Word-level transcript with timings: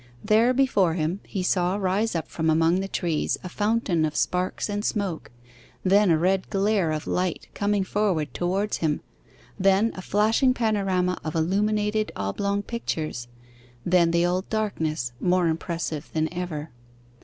There, 0.25 0.51
before 0.51 0.95
him, 0.95 1.19
he 1.27 1.43
saw 1.43 1.75
rise 1.75 2.15
up 2.15 2.27
from 2.27 2.49
among 2.49 2.79
the 2.79 2.87
trees 2.87 3.37
a 3.43 3.49
fountain 3.49 4.03
of 4.03 4.15
sparks 4.15 4.67
and 4.67 4.83
smoke, 4.83 5.29
then 5.83 6.09
a 6.09 6.17
red 6.17 6.49
glare 6.49 6.91
of 6.91 7.05
light 7.05 7.49
coming 7.53 7.83
forward 7.83 8.33
towards 8.33 8.77
him; 8.77 9.01
then 9.59 9.91
a 9.93 10.01
flashing 10.01 10.55
panorama 10.55 11.19
of 11.23 11.35
illuminated 11.35 12.11
oblong 12.15 12.63
pictures; 12.63 13.27
then 13.85 14.09
the 14.09 14.25
old 14.25 14.49
darkness, 14.49 15.11
more 15.19 15.47
impressive 15.47 16.09
than 16.13 16.33
ever. 16.33 16.71